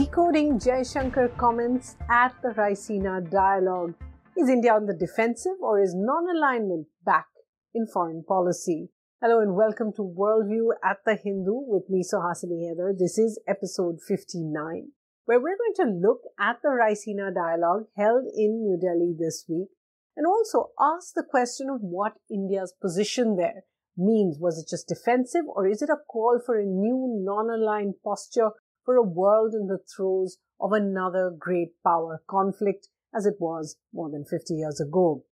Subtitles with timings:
[0.00, 3.92] Decoding Jaishankar comments at the Raisina dialogue.
[4.34, 7.26] Is India on the defensive or is non alignment back
[7.74, 8.88] in foreign policy?
[9.20, 12.98] Hello and welcome to Worldview at the Hindu with me, Suhasini Haidar.
[12.98, 14.92] This is episode 59,
[15.26, 19.68] where we're going to look at the Raisina dialogue held in New Delhi this week
[20.16, 23.64] and also ask the question of what India's position there
[23.98, 24.38] means.
[24.40, 28.52] Was it just defensive or is it a call for a new non aligned posture
[28.90, 34.10] for a world in the throes of another great power conflict as it was more
[34.10, 35.24] than 50 years ago.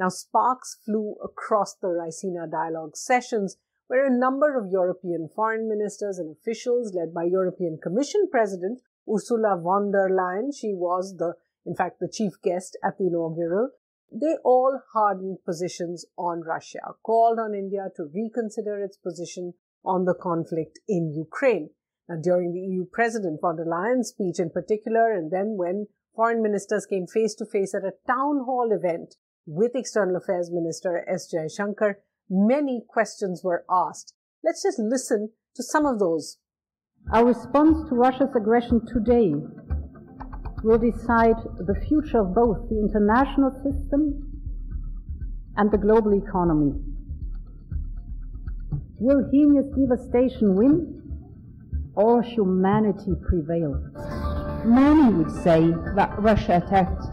[0.00, 6.18] Now, sparks flew across the Raisina dialogue sessions where a number of European foreign ministers
[6.18, 11.76] and officials led by European Commission President Ursula von der Leyen, she was the, in
[11.76, 13.70] fact, the chief guest at the inaugural,
[14.10, 20.14] they all hardened positions on Russia, called on India to reconsider its position on the
[20.14, 21.70] conflict in Ukraine.
[22.08, 26.42] Now, during the EU President von der Leyen's speech in particular, and then when foreign
[26.42, 29.16] ministers came face to face at a town hall event
[29.46, 31.32] with External Affairs Minister S.
[31.32, 31.96] Jaishankar,
[32.28, 34.14] many questions were asked.
[34.42, 36.38] Let's just listen to some of those.
[37.12, 39.32] Our response to Russia's aggression today
[40.62, 44.30] will decide the future of both the international system
[45.56, 46.72] and the global economy.
[48.98, 51.03] Will heinous devastation win?
[51.96, 53.80] Or humanity prevail.
[54.64, 57.04] Many would say that Russia attacked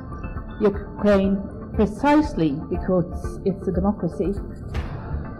[0.61, 1.37] Ukraine
[1.73, 4.33] precisely because it's a democracy.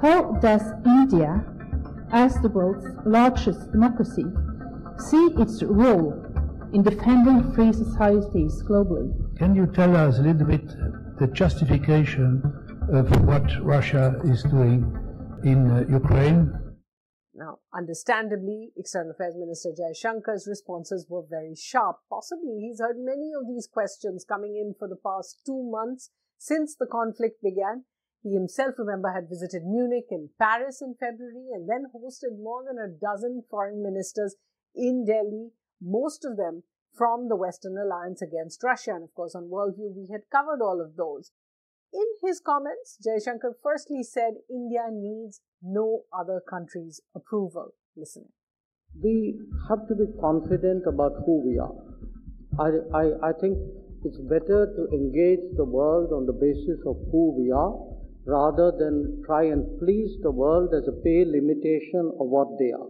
[0.02, 1.46] How does India,
[2.12, 4.26] as the world's largest democracy,
[4.98, 6.14] see its role
[6.74, 9.12] in defending free societies globally?
[9.38, 10.68] Can you tell us a little bit
[11.20, 12.42] the justification
[12.92, 14.80] of what Russia is doing
[15.44, 16.61] in uh, Ukraine
[17.52, 21.98] now, understandably, External Affairs Minister Jaishankar's responses were very sharp.
[22.10, 26.76] Possibly he's heard many of these questions coming in for the past two months since
[26.76, 27.86] the conflict began.
[28.24, 32.78] He himself, remember, had visited Munich and Paris in February and then hosted more than
[32.78, 34.36] a dozen foreign ministers
[34.76, 35.50] in Delhi,
[35.82, 36.64] most of them
[36.96, 38.92] from the Western Alliance against Russia.
[38.92, 41.32] And of course, on Worldview, we had covered all of those.
[41.94, 47.74] In his comments, Jaishankar firstly said India needs no other country's approval.
[47.96, 48.26] Listen.
[49.02, 51.76] We have to be confident about who we are.
[52.60, 53.58] I, I, I think
[54.04, 57.76] it's better to engage the world on the basis of who we are
[58.26, 62.90] rather than try and please the world as a pale imitation of what they are.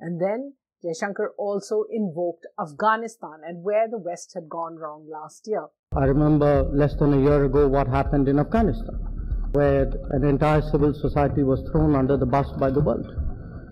[0.00, 0.54] And then
[0.84, 5.66] Jaishankar also invoked Afghanistan and where the West had gone wrong last year.
[5.96, 8.94] I remember less than a year ago what happened in Afghanistan,
[9.52, 13.06] where an entire civil society was thrown under the bus by the world.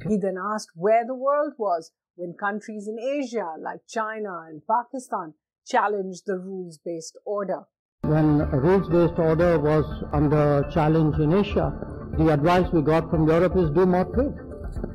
[0.09, 5.35] He then asked where the world was when countries in Asia like China and Pakistan
[5.67, 7.65] challenged the rules based order.
[8.03, 11.73] When a rules based order was under challenge in Asia,
[12.19, 14.35] the advice we got from Europe is do more trade.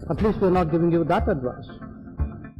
[0.09, 1.70] At least we're not giving you that advice.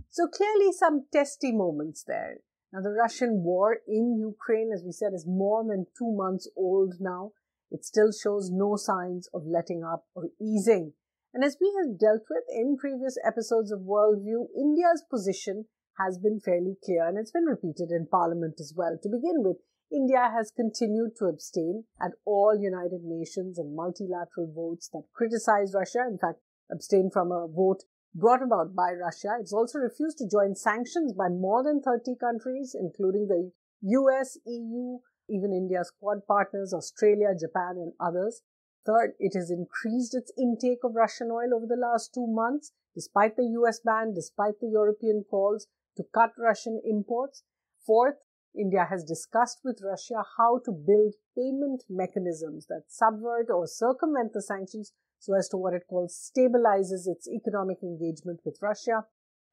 [0.10, 2.38] So clearly, some testy moments there.
[2.74, 6.96] Now, the Russian war in Ukraine, as we said, is more than two months old
[7.00, 7.32] now.
[7.72, 10.94] It still shows no signs of letting up or easing.
[11.34, 15.66] And as we have dealt with in previous episodes of Worldview, India's position
[16.00, 18.98] has been fairly clear and it's been repeated in Parliament as well.
[19.02, 19.58] To begin with,
[19.92, 26.06] India has continued to abstain at all United Nations and multilateral votes that criticize Russia.
[26.08, 26.40] In fact,
[26.72, 27.84] abstain from a vote
[28.16, 29.38] brought about by Russia.
[29.40, 35.00] It's also refused to join sanctions by more than 30 countries, including the US, EU,
[35.30, 38.42] even India's Quad partners, Australia, Japan, and others.
[38.86, 43.36] Third, it has increased its intake of Russian oil over the last two months, despite
[43.36, 45.68] the US ban, despite the European calls
[45.98, 47.44] to cut Russian imports.
[47.86, 48.16] Fourth,
[48.56, 54.42] India has discussed with Russia how to build payment mechanisms that subvert or circumvent the
[54.42, 59.06] sanctions so as to what it calls stabilizes its economic engagement with Russia.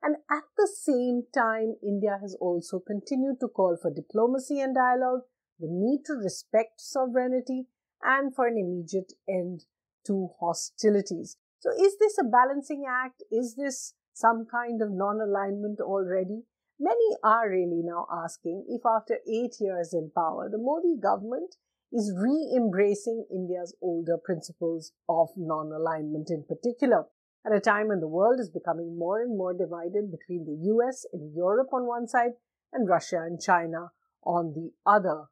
[0.02, 5.22] And at the same time, India has also continued to call for diplomacy and dialogue,
[5.58, 7.66] the need to respect sovereignty,
[8.02, 9.64] and for an immediate end
[10.06, 11.36] to hostilities.
[11.58, 13.22] So is this a balancing act?
[13.30, 16.42] Is this some kind of non-alignment already?
[16.78, 21.56] Many are really now asking if after eight years in power, the Modi government
[21.92, 27.06] is re-embracing India's older principles of non-alignment in particular
[27.44, 31.06] at a time when the world is becoming more and more divided between the US
[31.12, 32.32] and Europe on one side
[32.72, 33.92] and Russia and China
[34.24, 35.26] on the other.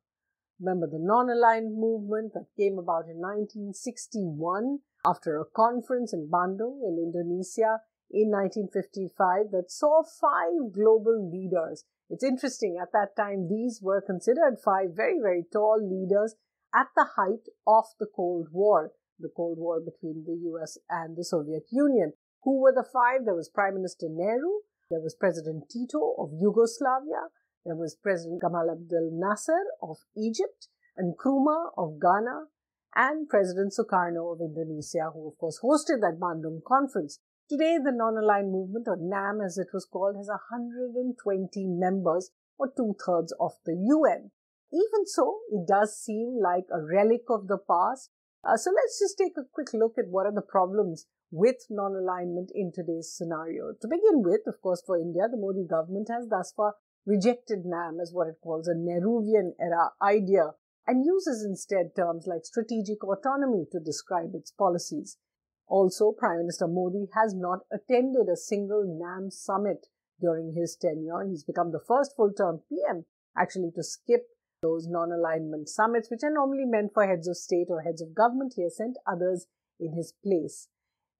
[0.61, 6.99] Remember the non-aligned movement that came about in 1961 after a conference in Bandung in
[6.99, 7.81] Indonesia.
[8.15, 11.85] in 1955 that saw five global leaders.
[12.11, 16.35] It's interesting, at that time, these were considered five very, very tall leaders
[16.75, 21.25] at the height of the Cold War, the Cold War between the US and the
[21.25, 22.13] Soviet Union.
[22.43, 23.25] Who were the five?
[23.25, 24.61] There was Prime Minister Nehru,
[24.91, 27.33] there was President Tito of Yugoslavia,
[27.65, 32.49] there was President Gamal Abdel Nasser of Egypt, and Nkrumah of Ghana,
[32.95, 37.19] and President Sukarno of Indonesia, who of course hosted that Bandung conference.
[37.51, 43.35] Today, the non-aligned movement, or NAM as it was called, has 120 members, or two-thirds
[43.39, 44.31] of the UN.
[44.73, 48.11] Even so, it does seem like a relic of the past.
[48.43, 52.51] Uh, so let's just take a quick look at what are the problems with non-alignment
[52.55, 53.75] in today's scenario.
[53.81, 57.99] To begin with, of course, for India, the Modi government has thus far rejected NAM
[58.01, 60.53] as what it calls a Nehruvian era idea
[60.87, 65.19] and uses instead terms like strategic autonomy to describe its policies.
[65.67, 69.87] Also, Prime Minister Modi has not attended a single NAM summit
[70.21, 71.25] during his tenure.
[71.29, 73.07] He's become the first full-term PM
[73.37, 74.27] actually to skip
[74.63, 78.55] those non-alignment summits, which are normally meant for heads of state or heads of government.
[78.57, 79.47] He has sent others
[79.79, 80.69] in his place.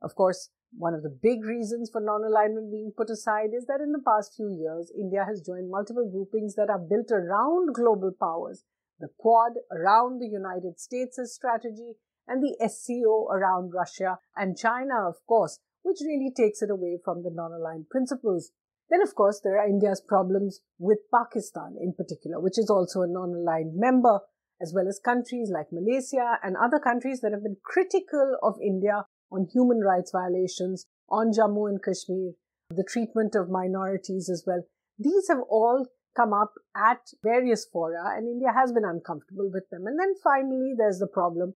[0.01, 3.93] Of course, one of the big reasons for non-alignment being put aside is that in
[3.93, 8.65] the past few years, India has joined multiple groupings that are built around global powers,
[8.99, 11.95] the Quad around the United States' strategy,
[12.27, 17.23] and the SCO around Russia and China, of course, which really takes it away from
[17.23, 18.51] the non-aligned principles.
[18.91, 23.09] Then, of course, there are India's problems with Pakistan in particular, which is also a
[23.09, 24.21] non-aligned member,
[24.61, 29.07] as well as countries like Malaysia and other countries that have been critical of India
[29.31, 32.33] on human rights violations, on Jammu and Kashmir,
[32.71, 34.63] the treatment of minorities as well.
[34.99, 35.87] These have all
[36.17, 39.87] come up at various fora and India has been uncomfortable with them.
[39.87, 41.55] And then finally, there's the problem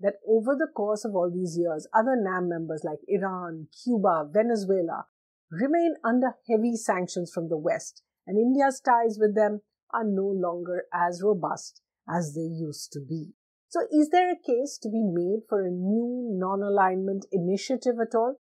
[0.00, 5.06] that over the course of all these years, other NAM members like Iran, Cuba, Venezuela
[5.50, 9.60] remain under heavy sanctions from the West, and India's ties with them
[9.92, 13.32] are no longer as robust as they used to be.
[13.68, 18.14] So, is there a case to be made for a new non alignment initiative at
[18.14, 18.36] all?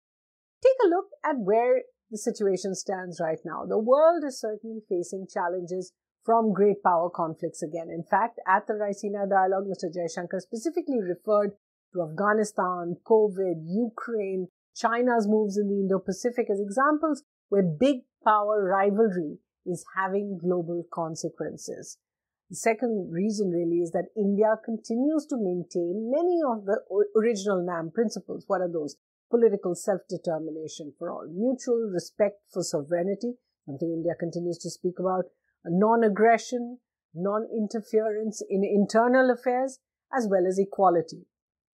[0.63, 3.65] Take a look at where the situation stands right now.
[3.67, 5.93] The world is certainly facing challenges
[6.25, 7.89] from great power conflicts again.
[7.91, 9.91] In fact, at the Raisina dialogue, Mr.
[9.91, 11.53] Jaishankar specifically referred
[11.93, 19.39] to Afghanistan, COVID, Ukraine, China's moves in the Indo-Pacific as examples where big power rivalry
[19.67, 21.99] is having global consequences.
[22.51, 26.81] The second reason really is that India continues to maintain many of the
[27.17, 28.45] original NAM principles.
[28.47, 28.97] What are those?
[29.31, 33.33] Political self-determination for all, mutual respect for sovereignty,
[33.65, 35.25] something India continues to speak about,
[35.71, 36.79] non-aggression,
[37.15, 39.79] non-interference in internal affairs,
[40.15, 41.27] as well as equality.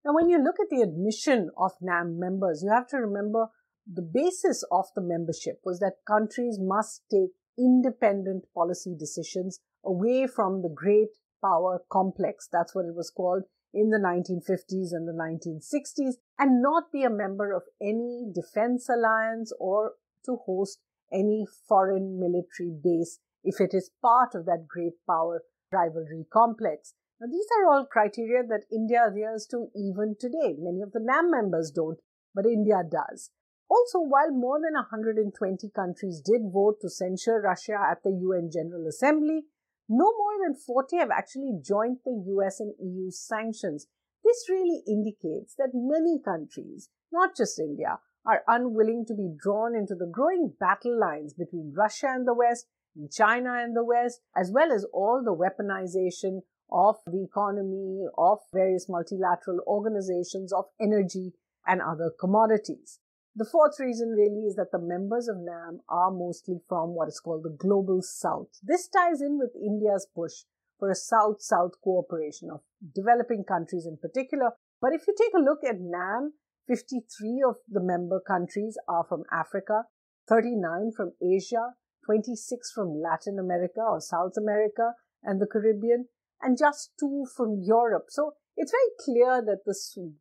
[0.04, 3.48] Now, when you look at the admission of NAM members, you have to remember
[3.90, 10.62] the basis of the membership was that countries must take independent policy decisions away from
[10.62, 12.48] the great power complex.
[12.50, 17.10] That's what it was called in the 1950s and the 1960s, and not be a
[17.10, 19.92] member of any defense alliance or
[20.24, 20.80] to host
[21.12, 23.18] any foreign military base
[23.48, 25.40] if it is part of that great power
[25.72, 26.92] rivalry complex.
[27.18, 30.54] Now, these are all criteria that India adheres to even today.
[30.58, 31.98] Many of the NAM members don't,
[32.34, 33.30] but India does.
[33.70, 35.32] Also, while more than 120
[35.74, 39.44] countries did vote to censure Russia at the UN General Assembly,
[39.88, 43.86] no more than 40 have actually joined the US and EU sanctions.
[44.24, 49.94] This really indicates that many countries, not just India, are unwilling to be drawn into
[49.94, 52.66] the growing battle lines between Russia and the West
[52.98, 56.40] in China and the West, as well as all the weaponization
[56.70, 61.32] of the economy, of various multilateral organizations, of energy
[61.66, 62.98] and other commodities.
[63.36, 67.20] The fourth reason really is that the members of NAM are mostly from what is
[67.20, 68.48] called the global south.
[68.62, 70.42] This ties in with India's push
[70.78, 72.60] for a south-south cooperation of
[72.94, 74.50] developing countries in particular.
[74.80, 76.32] But if you take a look at NAM,
[76.68, 79.84] 53 of the member countries are from Africa,
[80.28, 81.74] 39 from Asia,
[82.08, 86.06] 26 from Latin America or South America and the Caribbean,
[86.40, 88.06] and just two from Europe.
[88.08, 89.76] So it's very clear that the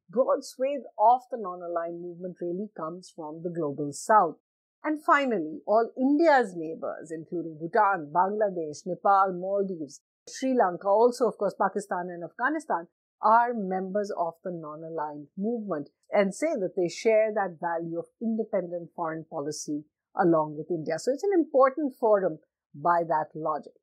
[0.10, 4.36] broad swathe of the non-aligned movement really comes from the global south.
[4.84, 11.56] And finally, all India's neighbors, including Bhutan, Bangladesh, Nepal, Maldives, Sri Lanka, also of course
[11.58, 12.88] Pakistan and Afghanistan,
[13.22, 18.89] are members of the non-aligned movement and say that they share that value of independent
[18.94, 19.86] foreign policy
[20.19, 21.00] along with India.
[21.00, 22.39] So it's an important forum
[22.74, 23.74] by that logic.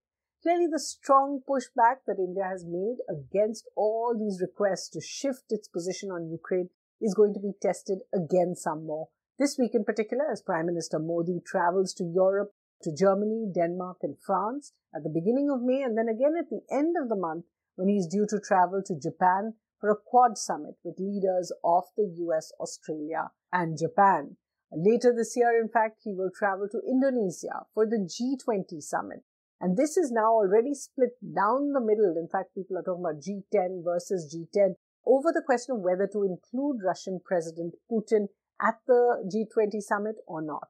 [0.42, 5.68] Clearly, the strong pushback that India has made against all these requests to shift its
[5.68, 6.68] position on Ukraine
[7.00, 11.00] is going to be tested again some more This week in particular, as Prime Minister
[11.00, 15.98] Modi travels to Europe, to Germany, Denmark, and France at the beginning of May, and
[15.98, 19.54] then again at the end of the month when he's due to travel to Japan
[19.80, 24.36] for a Quad summit with leaders of the US, Australia, and Japan.
[24.76, 29.22] Later this year, in fact, he will travel to Indonesia for the G20 summit.
[29.60, 32.16] And this is now already split down the middle.
[32.18, 34.74] In fact, people are talking about G10 versus G10
[35.06, 38.28] over the question of whether to include Russian President Putin
[38.60, 40.68] at the G20 summit or not.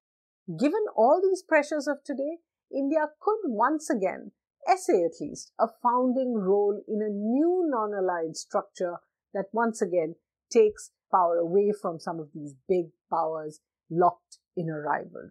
[0.59, 2.39] Given all these pressures of today,
[2.71, 4.33] India could once again
[4.69, 8.97] essay at least a founding role in a new non-aligned structure
[9.33, 10.17] that once again
[10.51, 13.61] takes power away from some of these big powers
[13.91, 15.31] locked in a rivalry.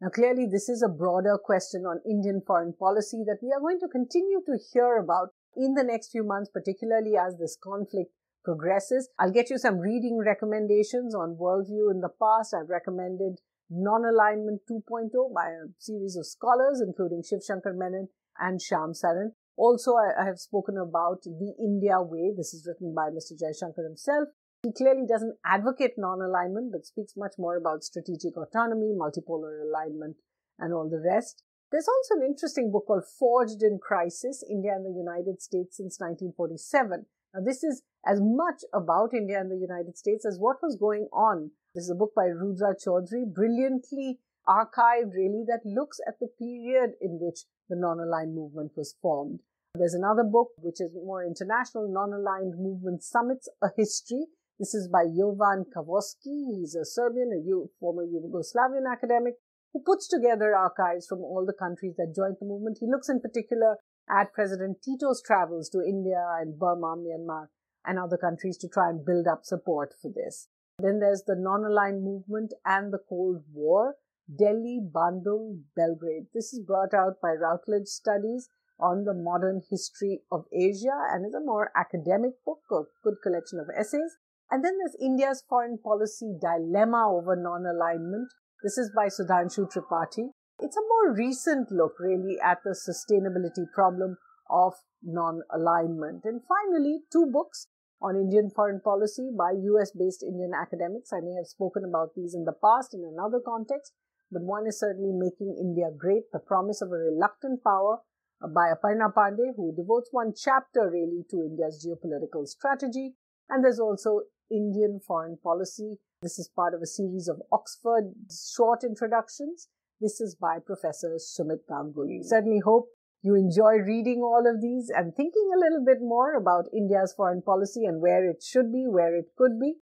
[0.00, 3.80] Now, clearly, this is a broader question on Indian foreign policy that we are going
[3.80, 8.10] to continue to hear about in the next few months, particularly as this conflict
[8.42, 9.10] progresses.
[9.18, 12.54] I'll get you some reading recommendations on worldview in the past.
[12.54, 18.96] I've recommended Non-Alignment 2.0 by a series of scholars, including Shiv Shankar Menon and Shyam
[18.96, 19.32] Saran.
[19.56, 22.32] Also, I, have spoken about The India Way.
[22.34, 23.32] This is written by Mr.
[23.36, 24.28] Jaishankar himself.
[24.62, 30.16] He clearly doesn't advocate non alignment, but speaks much more about strategic autonomy, multipolar alignment,
[30.58, 31.42] and all the rest.
[31.72, 35.98] There's also an interesting book called Forged in Crisis India and the United States since
[35.98, 37.06] 1947.
[37.32, 41.08] Now, this is as much about India and the United States as what was going
[41.12, 41.52] on.
[41.74, 46.96] This is a book by Rudra Chaudhuri, brilliantly archived, really, that looks at the period
[47.00, 49.40] in which the non aligned movement was formed.
[49.74, 54.26] There's another book which is more international, Non Aligned Movement Summits, A History.
[54.60, 56.52] This is by Jovan Kavoski.
[56.52, 57.40] He's a Serbian, a
[57.80, 59.36] former Yugoslavian academic
[59.72, 62.76] who puts together archives from all the countries that joined the movement.
[62.78, 63.78] He looks in particular
[64.10, 67.46] at President Tito's travels to India and Burma, Myanmar,
[67.86, 70.48] and other countries to try and build up support for this.
[70.78, 73.94] Then there's the non-aligned movement and the Cold War,
[74.28, 76.26] Delhi, Bandung, Belgrade.
[76.34, 81.32] This is brought out by Routledge Studies on the modern history of Asia and is
[81.32, 84.18] a more academic book, a good collection of essays.
[84.50, 88.32] And then there's India's foreign policy dilemma over non-alignment.
[88.62, 90.30] This is by Sudhanshu Tripathi.
[90.58, 94.16] It's a more recent look really at the sustainability problem
[94.50, 96.24] of non-alignment.
[96.24, 97.68] And finally, two books
[98.02, 101.12] on Indian foreign policy by US based Indian academics.
[101.12, 103.92] I may have spoken about these in the past in another context,
[104.32, 107.98] but one is certainly Making India Great, the promise of a reluctant power
[108.42, 113.14] uh, by Aparna Pande, who devotes one chapter really to India's geopolitical strategy.
[113.48, 115.98] And there's also Indian foreign policy.
[116.22, 119.68] This is part of a series of Oxford short introductions.
[120.00, 122.20] This is by Professor Sumit Ganguly.
[122.20, 122.24] Mm.
[122.24, 122.88] Certainly hope
[123.22, 127.42] you enjoy reading all of these and thinking a little bit more about India's foreign
[127.42, 129.74] policy and where it should be, where it could be.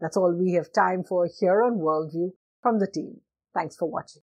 [0.00, 3.20] That's all we have time for here on Worldview from the team.
[3.54, 4.22] Thanks for watching.